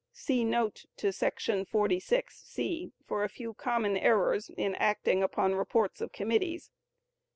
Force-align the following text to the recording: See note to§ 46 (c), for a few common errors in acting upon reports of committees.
See 0.13 0.43
note 0.43 0.85
to§ 0.97 1.07
46 1.67 2.35
(c), 2.39 2.91
for 3.05 3.23
a 3.23 3.29
few 3.29 3.53
common 3.53 3.95
errors 3.95 4.49
in 4.49 4.73
acting 4.73 5.21
upon 5.21 5.53
reports 5.53 6.01
of 6.01 6.11
committees. 6.11 6.71